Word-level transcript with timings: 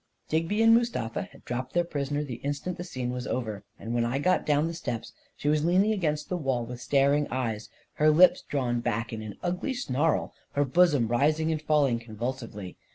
Digby 0.29 0.63
and 0.63 0.73
Mustafa 0.73 1.29
had 1.31 1.45
dropped 1.45 1.73
their 1.73 1.83
prisoner 1.83 2.23
the 2.23 2.37
instant 2.41 2.75
the 2.77 2.83
scene 2.83 3.11
was 3.11 3.27
over, 3.27 3.63
and 3.77 3.93
when 3.93 4.03
I 4.03 4.17
got 4.17 4.47
down 4.47 4.65
the 4.65 4.73
steps, 4.73 5.13
she 5.35 5.47
was 5.47 5.63
leaning 5.63 5.91
against 5.91 6.27
the 6.27 6.37
wall 6.37 6.65
with 6.65 6.81
star 6.81 7.13
ing 7.13 7.27
eyes, 7.27 7.69
her 7.93 8.09
lips 8.09 8.41
drawn 8.41 8.79
back 8.79 9.13
in 9.13 9.21
an 9.21 9.37
ugly 9.43 9.75
snarl, 9.75 10.33
her 10.53 10.65
bosom 10.65 11.07
rising 11.07 11.51
and 11.51 11.61
falling 11.61 11.99
convulsively. 11.99 12.77